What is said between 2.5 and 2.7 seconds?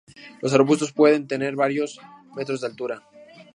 de